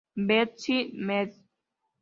Bethesda, 0.27 0.97
Md. 0.97 1.31